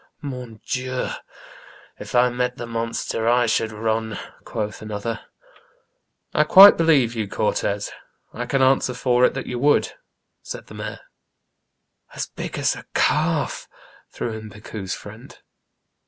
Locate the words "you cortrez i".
7.15-8.47